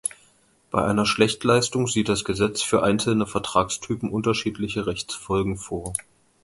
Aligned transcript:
Bei 0.71 0.83
einer 0.83 1.05
Schlechtleistung 1.05 1.85
sieht 1.85 2.09
das 2.09 2.23
Gesetz 2.25 2.63
für 2.63 2.81
einzelne 2.81 3.27
Vertragstypen 3.27 4.09
unterschiedliche 4.09 4.87
Rechtsfolgen 4.87 5.57
vor. 5.57 5.93